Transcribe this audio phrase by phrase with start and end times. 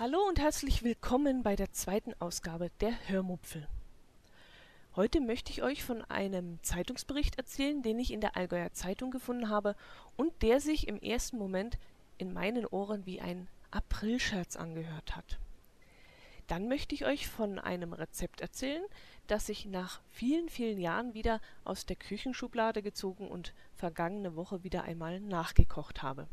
[0.00, 3.68] Hallo und herzlich willkommen bei der zweiten Ausgabe der Hörmupfel.
[4.96, 9.48] Heute möchte ich euch von einem Zeitungsbericht erzählen, den ich in der Allgäuer Zeitung gefunden
[9.48, 9.76] habe
[10.16, 11.78] und der sich im ersten Moment
[12.18, 15.38] in meinen Ohren wie ein Aprilscherz angehört hat.
[16.48, 18.82] Dann möchte ich euch von einem Rezept erzählen,
[19.30, 24.82] das ich nach vielen, vielen Jahren wieder aus der Küchenschublade gezogen und vergangene Woche wieder
[24.82, 26.26] einmal nachgekocht habe.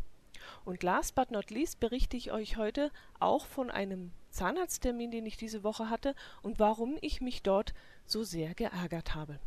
[0.66, 5.38] Und last but not least berichte ich euch heute auch von einem Zahnarzttermin, den ich
[5.38, 7.74] diese Woche hatte und warum ich mich dort
[8.05, 9.40] so sehr geärgert habe.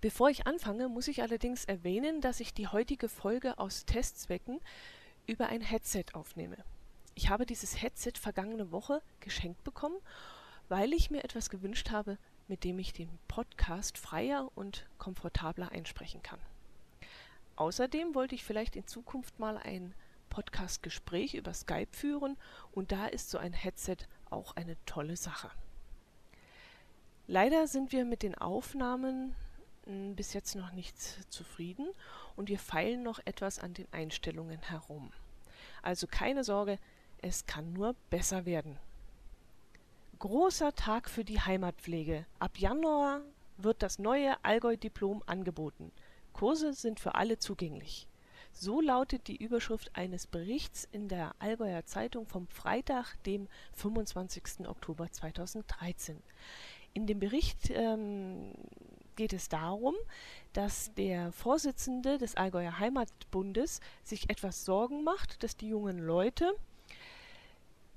[0.00, 4.60] Bevor ich anfange, muss ich allerdings erwähnen, dass ich die heutige Folge aus Testzwecken
[5.26, 6.56] über ein Headset aufnehme.
[7.14, 9.96] Ich habe dieses Headset vergangene Woche geschenkt bekommen,
[10.68, 16.22] weil ich mir etwas gewünscht habe, mit dem ich den Podcast freier und komfortabler einsprechen
[16.22, 16.40] kann.
[17.56, 19.94] Außerdem wollte ich vielleicht in Zukunft mal ein
[20.28, 22.36] Podcast-Gespräch über Skype führen
[22.72, 23.96] und da ist so ein Headset
[24.28, 25.50] auch eine tolle Sache.
[27.26, 29.34] Leider sind wir mit den Aufnahmen
[29.84, 30.98] hm, bis jetzt noch nicht
[31.32, 31.88] zufrieden
[32.36, 35.12] und wir feilen noch etwas an den Einstellungen herum.
[35.82, 36.78] Also keine Sorge,
[37.18, 38.78] es kann nur besser werden.
[40.18, 42.24] Großer Tag für die Heimatpflege.
[42.38, 43.20] Ab Januar
[43.58, 45.92] wird das neue Allgäu-Diplom angeboten.
[46.32, 48.08] Kurse sind für alle zugänglich.
[48.50, 54.66] So lautet die Überschrift eines Berichts in der Allgäuer Zeitung vom Freitag, dem 25.
[54.66, 56.22] Oktober 2013.
[56.94, 58.54] In dem Bericht ähm,
[59.16, 59.94] geht es darum,
[60.54, 66.54] dass der Vorsitzende des Allgäuer Heimatbundes sich etwas Sorgen macht, dass die jungen Leute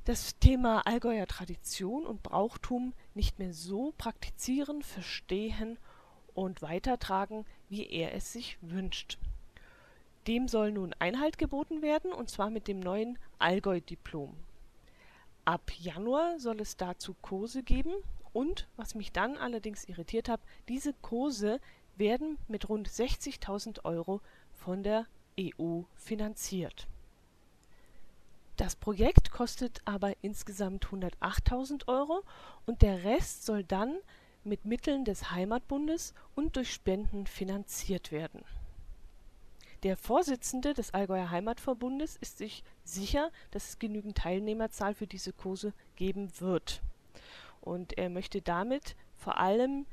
[0.10, 5.78] das Thema Allgäuer Tradition und Brauchtum nicht mehr so praktizieren, verstehen
[6.34, 9.20] und weitertragen, wie er es sich wünscht.
[10.26, 14.36] Dem soll nun Einhalt geboten werden, und zwar mit dem neuen Allgäu-Diplom.
[15.46, 17.94] Ab Januar soll es dazu Kurse geben
[18.34, 21.62] und, was mich dann allerdings irritiert hat, diese Kurse
[21.98, 24.22] werden mit rund 60.000 Euro
[24.56, 25.06] von der
[25.40, 26.88] EU finanziert.
[28.60, 32.24] Das Projekt kostet aber insgesamt 108.000 Euro
[32.66, 33.96] und der Rest soll dann
[34.44, 38.44] mit Mitteln des Heimatbundes und durch Spenden finanziert werden.
[39.84, 45.72] Der Vorsitzende des Allgäuer Heimatverbundes ist sich sicher, dass es genügend Teilnehmerzahl für diese Kurse
[45.96, 46.82] geben wird.
[47.62, 49.86] Und er möchte damit vor allem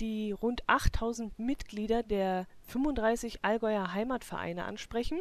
[0.00, 5.20] die rund 8000 Mitglieder der 35 Allgäuer Heimatvereine ansprechen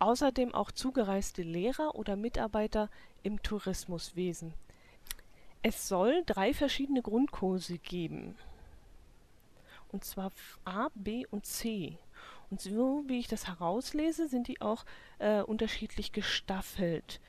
[0.00, 2.88] außerdem auch zugereiste Lehrer oder Mitarbeiter
[3.22, 4.54] im Tourismuswesen.
[5.62, 8.36] Es soll drei verschiedene Grundkurse geben.
[9.92, 10.32] Und zwar
[10.64, 11.98] A, B und C.
[12.50, 14.84] Und so wie ich das herauslese, sind die auch
[15.18, 17.20] äh, unterschiedlich gestaffelt.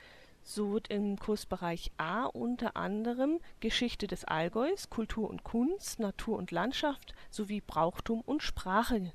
[0.42, 6.50] So wird im Kursbereich A unter anderem Geschichte des Allgäus, Kultur und Kunst, Natur und
[6.50, 9.12] Landschaft sowie Brauchtum und Sprache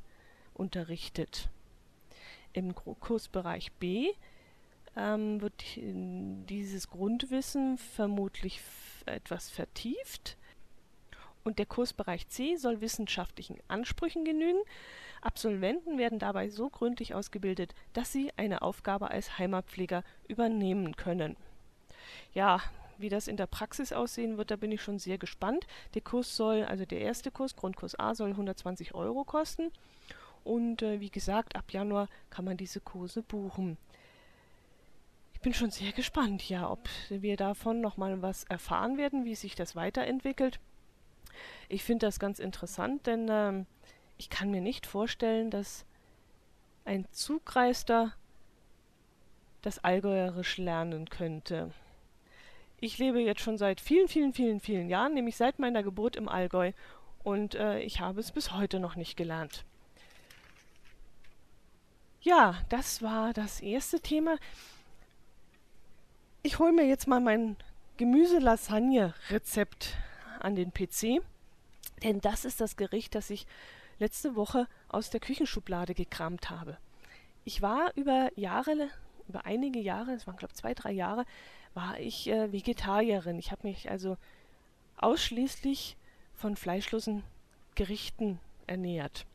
[0.53, 1.49] unterrichtet.
[2.57, 4.13] Im Kursbereich B
[4.95, 8.61] ähm, wird dieses Grundwissen vermutlich
[9.05, 10.37] etwas vertieft.
[11.43, 14.57] Und der Kursbereich C soll wissenschaftlichen Ansprüchen genügen.
[15.21, 21.37] Absolventen werden dabei so gründlich ausgebildet, dass sie eine Aufgabe als Heimatpfleger übernehmen können.
[22.33, 22.59] Ja,
[22.97, 25.67] wie das in der Praxis aussehen wird, da bin ich schon sehr gespannt.
[25.93, 29.71] Der Kurs soll, also der erste Kurs, Grundkurs A, soll 120 Euro kosten
[30.47, 33.77] und äh, wie gesagt, ab Januar kann man diese Kurse buchen.
[35.33, 39.55] Ich bin schon sehr gespannt, ja, ob wir davon nochmal was erfahren werden, wie sich
[39.55, 40.59] das weiterentwickelt.
[41.69, 43.65] Ich finde das ganz interessant, denn ähm,
[44.17, 45.85] ich kann mir nicht vorstellen, dass
[46.85, 48.13] ein Zugreister
[49.61, 51.71] das Allgäuerisch lernen könnte.
[52.79, 56.29] Ich lebe jetzt schon seit vielen, vielen, vielen, vielen Jahren, nämlich seit meiner Geburt im
[56.29, 56.71] Allgäu,
[57.23, 59.65] und äh, ich habe es bis heute noch nicht gelernt.
[62.21, 64.37] Ja, das war das erste Thema.
[66.43, 67.57] Ich hole mir jetzt mal mein
[67.97, 69.95] Gemüse-Lasagne-Rezept
[70.39, 71.21] an den PC,
[72.03, 73.47] denn das ist das Gericht, das ich
[73.99, 76.77] letzte Woche aus der Küchenschublade gekramt habe.
[77.43, 78.89] Ich war über Jahre,
[79.27, 81.25] über einige Jahre, es waren glaube ich zwei, drei Jahre,
[81.73, 83.39] war ich äh, Vegetarierin.
[83.39, 84.17] Ich habe mich also
[84.97, 85.95] ausschließlich
[86.35, 87.23] von fleischlosen
[87.75, 89.25] Gerichten ernährt.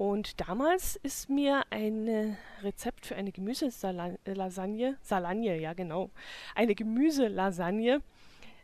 [0.00, 6.08] Und damals ist mir ein Rezept für eine Gemüselasagne, Salagne, ja genau,
[6.54, 8.00] eine Gemüselasagne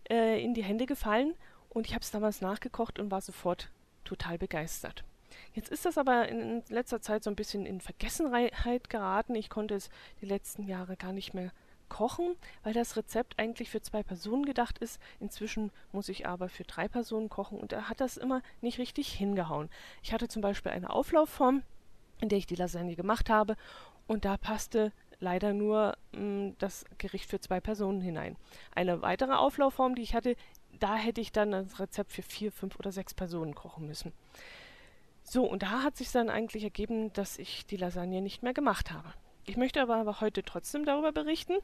[0.09, 1.35] äh, in die Hände gefallen
[1.69, 3.71] und ich habe es damals nachgekocht und war sofort
[4.05, 5.05] total begeistert.
[5.53, 9.35] Jetzt ist das aber in letzter Zeit so ein bisschen in Vergessenheit geraten.
[9.35, 9.91] Ich konnte es
[10.23, 11.53] die letzten Jahre gar nicht mehr
[11.88, 15.00] kochen, weil das Rezept eigentlich für zwei Personen gedacht ist.
[15.21, 19.12] Inzwischen muss ich aber für drei Personen kochen und er hat das immer nicht richtig
[19.12, 19.71] hingehauen.
[20.03, 21.62] Ich hatte zum Beispiel eine Auflaufform,
[22.21, 23.56] in der ich die Lasagne gemacht habe
[24.06, 28.37] und da passte leider nur mh, mm, das Gericht für zwei Personen hinein.
[28.75, 30.37] Eine weitere Auflaufform, die ich hatte,
[30.79, 34.12] da hätte ich dann das Rezept für vier, fünf oder sechs Personen kochen müssen.
[35.23, 38.93] So, und da hat sich dann eigentlich ergeben, dass ich die Lasagne nicht mehr gemacht
[38.93, 39.12] habe.
[39.44, 41.55] Ich möchte aber heute trotzdem darüber berichten,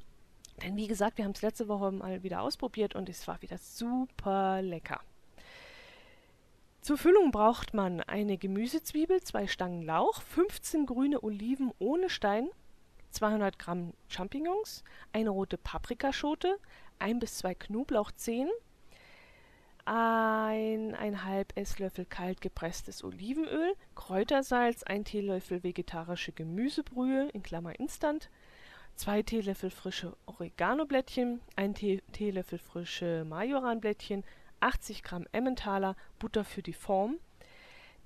[0.62, 3.58] denn wie gesagt, wir haben es letzte Woche mal wieder ausprobiert und es war wieder
[3.58, 5.00] super lecker.
[6.80, 12.48] Zur Füllung braucht man eine Gemüsezwiebel, zwei Stangen Lauch, 15 grüne Oliven ohne Stein,
[13.10, 14.82] 200 Gramm Champignons,
[15.12, 16.58] eine rote Paprikaschote,
[16.98, 18.50] ein bis zwei Knoblauchzehen,
[19.84, 28.30] eineinhalb Esslöffel kalt gepresstes Olivenöl, Kräutersalz, ein Teelöffel vegetarische Gemüsebrühe in Klammer Instant,
[29.02, 34.22] zwei Teelöffel frische Oreganoblättchen, ein Tee Teelöffel frische Majoranblättchen,
[34.60, 37.16] 80 Gramm Emmentaler, Butter für die Form.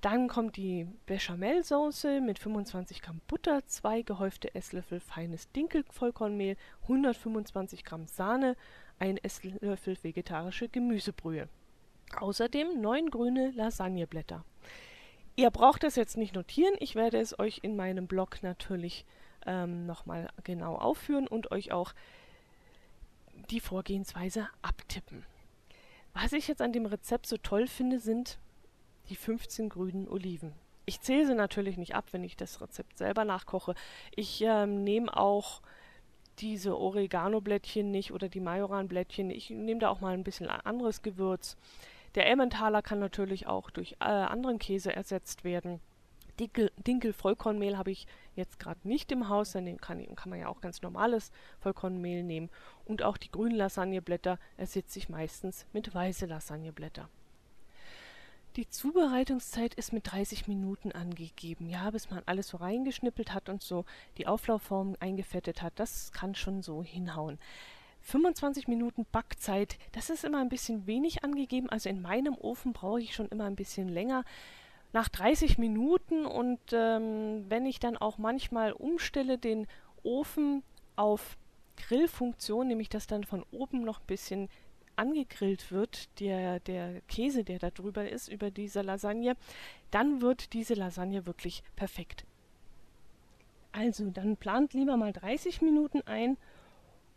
[0.01, 8.07] Dann kommt die Bechamelsoße mit 25 Gramm Butter, zwei gehäufte Esslöffel feines Dinkelvollkornmehl, 125 Gramm
[8.07, 8.57] Sahne,
[8.99, 11.51] ein Esslöffel vegetarische Gemüsebrühe.
[12.19, 14.47] Außerdem neun grüne Lasagneblätter.
[15.39, 19.05] Ihr braucht das jetzt nicht notieren, ich werde es euch in meinem Blog natürlich
[19.47, 21.93] ähm, nochmal genau aufführen und euch auch
[23.51, 25.25] die Vorgehensweise abtippen.
[26.15, 28.39] Was ich jetzt an dem Rezept so toll finde, sind
[29.09, 30.53] die 15 grünen Oliven.
[30.87, 33.75] Ich zähle sie natürlich nicht ab, wenn ich das Rezept selber nachkoche.
[34.15, 35.61] Ich ähm, nehme auch
[36.39, 39.31] diese Oregano-Blättchen nicht oder die Majoran-Blättchen.
[39.31, 41.57] Ich nehme da auch mal ein bisschen anderes Gewürz.
[42.15, 45.81] Der Emmentaler kann natürlich auch durch äh, anderen Käse ersetzt werden.
[46.39, 50.49] Dinkel, Dinkel Vollkornmehl habe ich jetzt gerade nicht im Haus, dann kann, kann, man ja
[50.49, 52.51] auch ganz normales Vollkornmehl nehmen.
[52.85, 57.09] Und auch die grünen Lasagneblätter ersetze ich meistens mit weiße Lasagneblätter.
[58.57, 61.69] Die Zubereitungszeit ist mit 30 Minuten angegeben.
[61.69, 63.85] Ja, bis man alles so reingeschnippelt hat und so
[64.17, 67.39] die Auflaufform eingefettet hat, das kann schon so hinhauen.
[68.01, 71.69] 25 Minuten Backzeit, das ist immer ein bisschen wenig angegeben.
[71.69, 74.25] Also in meinem Ofen brauche ich schon immer ein bisschen länger
[74.97, 79.67] nach 30 Minuten und ähm, wenn ich dann auch manchmal umstelle den
[80.03, 80.63] Ofen
[80.97, 81.37] auf
[81.77, 84.49] Grillfunktion, nämlich dass dann von oben noch ein bisschen
[84.97, 89.37] angegrillt wird, der, der Käse, der da drüber ist, über diese Lasagne,
[89.91, 92.25] dann wird diese Lasagne wirklich perfekt.
[93.73, 96.39] Also, dann plant lieber mal 30 Minuten ein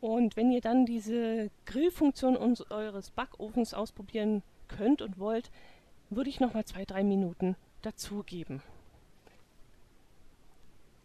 [0.02, 5.50] und wenn ihr dann diese Grillfunktion eures Backofens ausprobieren könnt und wollt,
[6.10, 8.62] würde ich noch mal zwei, drei Minuten dazugeben.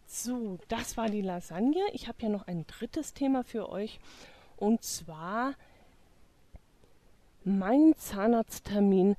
[0.07, 1.81] So, das war die Lasagne.
[1.93, 3.99] Ich habe ja noch ein drittes Thema für euch
[4.57, 5.53] und zwar
[7.43, 9.15] mein Zahnarzttermin.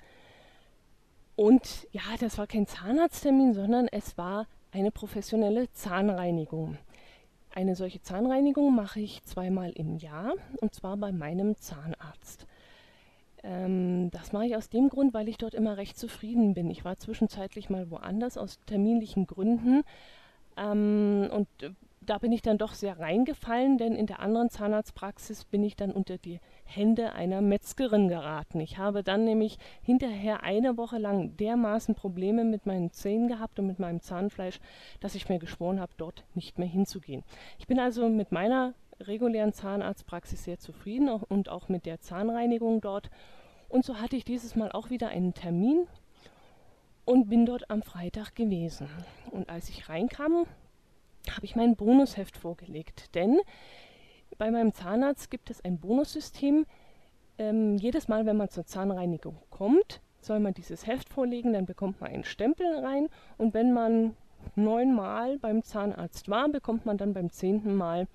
[1.37, 6.79] Und ja, das war kein Zahnarzttermin, sondern es war eine professionelle Zahnreinigung.
[7.55, 12.47] Eine solche Zahnreinigung mache ich zweimal im Jahr und zwar bei meinem Zahnarzt.
[13.47, 16.69] Ähm, das mache ich aus dem Grund, weil ich dort immer recht zufrieden bin.
[16.71, 19.85] Ich war zwischenzeitlich mal woanders aus terminlichen Gründen.
[20.57, 25.45] Ähm, und äh, da bin ich dann doch sehr reingefallen, denn in der anderen Zahnarztpraxis
[25.45, 28.61] bin ich dann unter die Hände einer Metzgerin geraten.
[28.61, 33.67] Ich habe dann nämlich hinterher eine Woche lang dermaßen Probleme mit meinen Zähnen gehabt und
[33.67, 34.61] mit meinem Zahnfleisch,
[35.01, 37.25] dass ich mir geschworen habe, dort nicht mehr hinzugehen.
[37.59, 43.11] Ich bin also mit meiner regulären Zahnarztpraxis sehr zufrieden und auch mit der Zahnreinigung dort.
[43.69, 45.87] Und so hatte ich dieses Mal auch wieder einen Termin
[47.05, 48.89] und bin dort am Freitag gewesen.
[49.31, 50.47] Und als ich reinkam,
[51.31, 53.15] habe ich mein Bonusheft vorgelegt.
[53.15, 53.41] Denn
[54.39, 56.67] bei meinem Zahnarzt gibt es ein Bonussystem.
[57.39, 62.01] Ähm, jedes Mal, wenn man zur Zahnreinigung kommt, soll man dieses Heft vorlegen, dann bekommt
[62.01, 63.09] man einen Stempel rein.
[63.39, 64.17] Und wenn man
[64.55, 68.07] neunmal beim Zahnarzt war, bekommt man dann beim zehnten Mal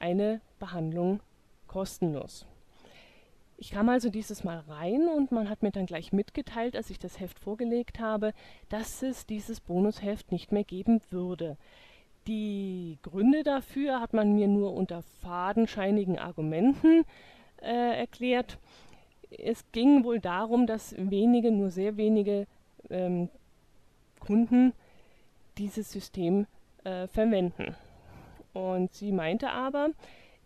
[0.00, 1.20] eine Behandlung
[1.66, 2.46] kostenlos.
[3.60, 6.98] Ich kam also dieses Mal rein und man hat mir dann gleich mitgeteilt, als ich
[7.00, 8.32] das Heft vorgelegt habe,
[8.68, 11.56] dass es dieses Bonusheft nicht mehr geben würde.
[12.28, 17.04] Die Gründe dafür hat man mir nur unter fadenscheinigen Argumenten
[17.60, 18.58] äh, erklärt.
[19.30, 22.46] Es ging wohl darum, dass wenige, nur sehr wenige
[22.90, 23.28] ähm,
[24.20, 24.72] Kunden
[25.58, 26.46] dieses System
[26.84, 27.74] äh, verwenden.
[28.52, 29.90] Und sie meinte aber,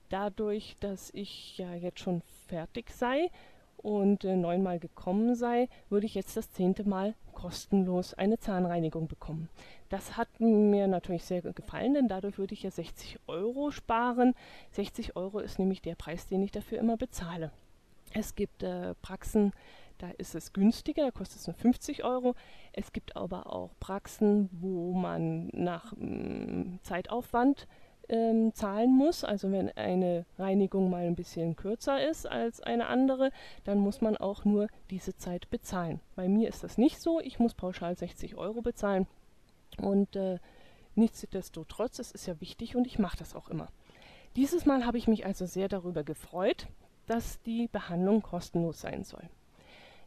[0.09, 3.31] dadurch, dass ich ja jetzt schon fertig sei
[3.79, 9.49] und äh, neunmal gekommen sei, würde ich jetzt das zehnte Mal kostenlos eine Zahnreinigung bekommen.
[9.89, 14.35] Das hat mir natürlich sehr gefallen, denn dadurch würde ich ja 60 Euro sparen.
[14.73, 17.51] 60 Euro ist nämlich der Preis, den ich dafür immer bezahle.
[18.15, 19.53] Es gibt äh, Praxen,
[19.99, 22.35] da ist es günstiger, da kostet es nur 50 Euro.
[22.73, 27.67] Es gibt aber auch Praxen, wo man nach mh, mm, Zeitaufwand
[28.09, 29.25] ähm, zahlen muss.
[29.25, 33.31] Also wenn eine Reinigung mal ein bisschen kürzer ist als eine andere,
[33.65, 36.01] dann muss man auch nur diese Zeit bezahlen.
[36.15, 37.21] Bei mir ist das nicht so.
[37.21, 39.07] Ich muss pauschal 60 Euro bezahlen.
[39.79, 40.39] Und äh,
[40.95, 43.69] nichtsdestotrotz, es ist ja wichtig und ich mache das auch immer.
[44.37, 46.67] Dieses Mal habe ich mich also sehr darüber gefreut,
[47.07, 49.29] dass die Behandlung kostenlos sein soll.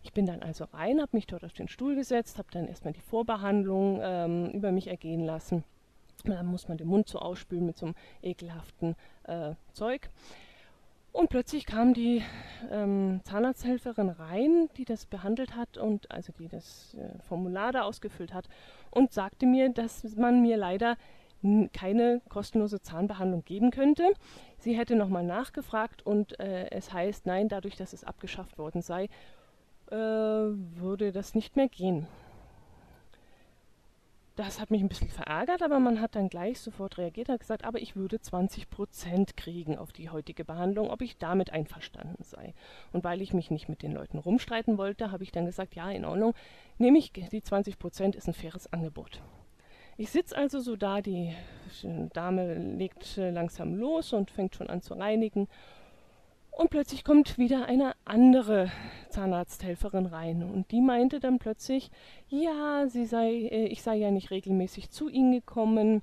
[0.04, 2.94] Ich bin dann also rein, habe mich dort auf den Stuhl gesetzt, habe dann erstmal
[2.94, 5.64] die Vorbehandlung ähm, über mich ergehen lassen.
[6.24, 10.10] Dann muss man den Mund so ausspülen mit so einem ekelhaften äh, Zeug.
[11.12, 12.24] Und plötzlich kam die
[12.70, 18.34] ähm, Zahnarzthelferin rein, die das behandelt hat und also die das äh, Formular da ausgefüllt
[18.34, 18.50] hat
[18.92, 20.98] und sagte mir, dass man mir leider
[21.74, 24.14] keine kostenlose Zahnbehandlung geben könnte.
[24.58, 29.06] Sie hätte nochmal nachgefragt und äh, es heißt, nein, dadurch, dass es abgeschafft worden sei,
[29.92, 32.08] äh, würde das nicht mehr gehen.
[34.36, 37.64] Das hat mich ein bisschen verärgert, aber man hat dann gleich sofort reagiert und gesagt,
[37.64, 42.54] aber ich würde 20 Prozent kriegen auf die heutige Behandlung, ob ich damit einverstanden sei.
[42.92, 45.90] Und weil ich mich nicht mit den Leuten rumstreiten wollte, habe ich dann gesagt, ja,
[45.90, 46.34] in Ordnung,
[46.78, 49.22] nehme ich die 20 Prozent, ist ein faires Angebot.
[49.96, 51.34] Ich sitze also so da, die
[52.12, 55.48] Dame legt langsam los und fängt schon an zu reinigen
[56.56, 58.72] und plötzlich kommt wieder eine andere
[59.10, 61.92] Zahnarzthelferin rein und die meinte dann plötzlich,
[62.30, 66.02] ja, sie sei, äh, ich sei ja nicht regelmäßig zu Ihnen gekommen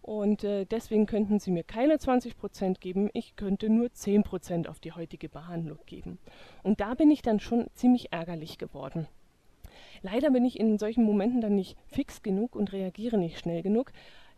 [0.00, 4.68] und äh, deswegen könnten Sie mir keine 20 Prozent geben, ich könnte nur 10 Prozent
[4.68, 6.18] auf die heutige Behandlung geben.
[6.62, 9.08] Und da bin ich dann schon ziemlich ärgerlich geworden.
[10.02, 13.92] Leider bin ich in solchen Momenten dann nicht fix genug und reagiere nicht schnell genug.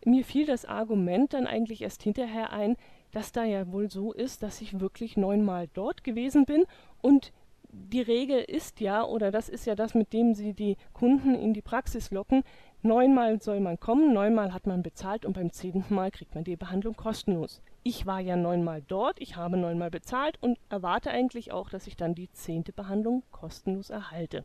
[0.05, 2.77] Mir fiel das Argument dann eigentlich erst hinterher ein,
[3.15, 6.65] dass da ja wohl so ist, dass ich wirklich neunmal dort gewesen bin
[7.01, 7.31] und
[7.71, 11.53] die Regel ist ja, oder das ist ja das, mit dem sie die Kunden in
[11.53, 12.43] die Praxis locken,
[12.81, 16.57] neunmal soll man kommen, neunmal hat man bezahlt und beim zehnten Mal kriegt man die
[16.57, 17.61] Behandlung kostenlos.
[17.83, 21.95] Ich war ja neunmal dort, ich habe neunmal bezahlt und erwarte eigentlich auch, dass ich
[21.95, 24.43] dann die zehnte Behandlung kostenlos erhalte.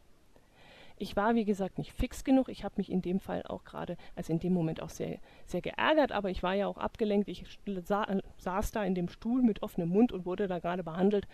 [1.00, 2.50] Ich war, wie gesagt, nicht fix genug.
[2.50, 5.62] Ich habe mich in dem Fall auch gerade, also in dem Moment auch sehr, sehr
[5.62, 7.26] geärgert, aber ich war ja auch abgelenkt.
[7.28, 7.47] Ich
[7.85, 11.26] sa saß da in dem Stuhl mit offenem Mund und wurde da gerade behandelt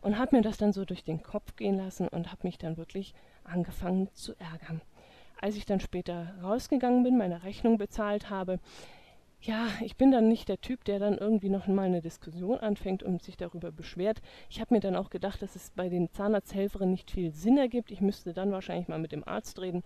[0.00, 2.76] und habe mir das dann so durch den Kopf gehen lassen und habe mich dann
[2.76, 3.12] wirklich
[3.42, 4.80] angefangen zu ärgern.
[5.40, 8.60] Als ich dann später rausgegangen bin, meine Rechnung bezahlt habe,
[9.42, 13.02] ja, ich bin dann nicht der Typ, der dann irgendwie noch mal eine Diskussion anfängt
[13.02, 14.20] und sich darüber beschwert.
[14.50, 17.90] Ich habe mir dann auch gedacht, dass es bei den Zahnarzthelferinnen nicht viel Sinn ergibt.
[17.90, 19.82] Ich müsste dann wahrscheinlich mal mit dem Arzt reden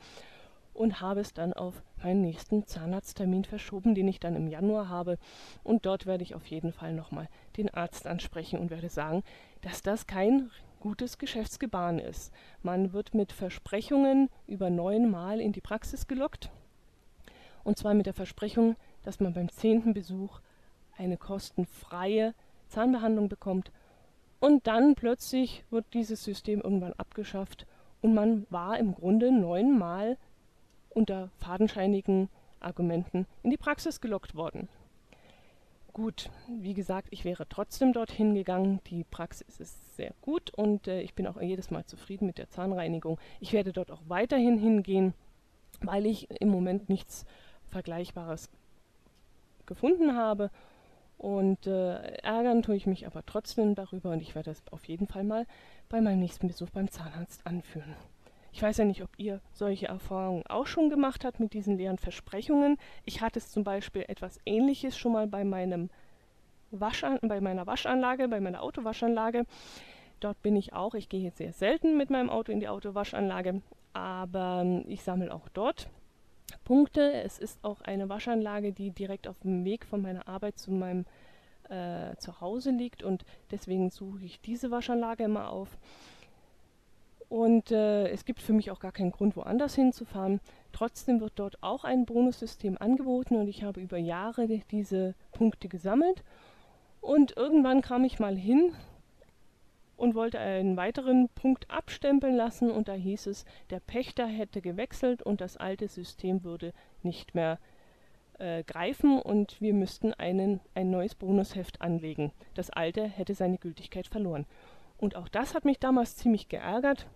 [0.72, 5.18] und habe es dann auf meinen nächsten Zahnarzttermin verschoben, den ich dann im Januar habe.
[5.62, 9.22] Und dort werde ich auf jeden Fall nochmal den Arzt ansprechen und werde sagen,
[9.62, 12.32] dass das kein gutes Geschäftsgebaren ist.
[12.62, 16.50] Man wird mit Versprechungen über neunmal in die Praxis gelockt.
[17.62, 20.40] Und zwar mit der Versprechung, dass man beim zehnten Besuch
[20.96, 22.34] eine kostenfreie
[22.68, 23.70] Zahnbehandlung bekommt
[24.40, 27.66] und dann plötzlich wird dieses System irgendwann abgeschafft
[28.02, 30.18] und man war im Grunde neunmal
[30.90, 32.28] unter fadenscheinigen
[32.60, 34.68] Argumenten in die Praxis gelockt worden.
[35.94, 38.80] Gut, wie gesagt, ich wäre trotzdem dorthin gegangen.
[38.88, 42.50] Die Praxis ist sehr gut und äh, ich bin auch jedes Mal zufrieden mit der
[42.50, 43.18] Zahnreinigung.
[43.38, 45.14] Ich werde dort auch weiterhin hingehen,
[45.82, 47.24] weil ich im Moment nichts
[47.66, 48.50] Vergleichbares
[49.66, 50.50] gefunden habe.
[51.18, 55.06] Und äh, ärgern tue ich mich aber trotzdem darüber und ich werde das auf jeden
[55.06, 55.46] Fall mal
[55.88, 57.94] bei meinem nächsten Besuch beim Zahnarzt anführen.
[58.52, 61.98] Ich weiß ja nicht, ob ihr solche Erfahrungen auch schon gemacht habt mit diesen leeren
[61.98, 62.76] Versprechungen.
[63.04, 65.90] Ich hatte es zum Beispiel etwas ähnliches schon mal bei meinem
[66.70, 69.44] Waschan bei meiner Waschanlage, bei meiner Autowaschanlage.
[70.20, 70.94] Dort bin ich auch.
[70.94, 73.60] Ich gehe jetzt sehr selten mit meinem Auto in die Autowaschanlage,
[73.92, 75.88] aber ähm, ich sammle auch dort
[76.64, 77.12] Punkte.
[77.12, 81.04] Es ist auch eine Waschanlage, die direkt auf dem Weg von meiner Arbeit zu meinem
[81.68, 85.76] äh, Zuhause liegt und deswegen suche ich diese Waschanlage immer auf.
[87.28, 90.40] Und äh, es gibt für mich auch gar keinen Grund, woanders hinzufahren.
[90.72, 96.22] Trotzdem wird dort auch ein Bonussystem angeboten und ich habe über Jahre diese Punkte gesammelt.
[97.00, 98.72] Und irgendwann kam ich mal hin
[99.96, 105.22] und wollte einen weiteren Punkt abstempeln lassen und da hieß es, der Pächter hätte gewechselt
[105.22, 106.72] und das alte System würde
[107.02, 107.58] nicht mehr
[108.38, 112.32] äh, greifen und wir müssten einen, ein neues Bonusheft anlegen.
[112.54, 114.46] Das alte hätte seine Gültigkeit verloren.
[114.98, 117.06] Und auch das hat mich damals ziemlich geärgert.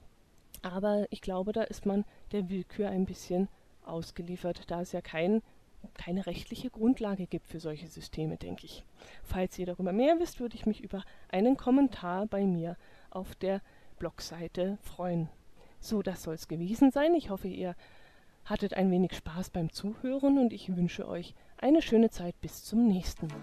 [0.62, 3.48] Aber ich glaube, da ist man der Willkür ein bisschen
[3.84, 5.42] ausgeliefert, da es ja kein,
[5.94, 8.84] keine rechtliche Grundlage gibt für solche Systeme, denke ich.
[9.22, 12.76] Falls ihr darüber mehr wisst, würde ich mich über einen Kommentar bei mir
[13.10, 13.60] auf der
[13.98, 15.28] Blogseite freuen.
[15.80, 17.14] So, das soll es gewesen sein.
[17.14, 17.74] Ich hoffe, ihr
[18.44, 22.86] hattet ein wenig Spaß beim Zuhören und ich wünsche euch eine schöne Zeit bis zum
[22.86, 23.36] nächsten Mal.